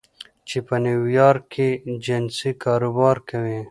[0.49, 1.69] چې په نیویارک کې
[2.05, 3.59] جنسي کاروبار کوي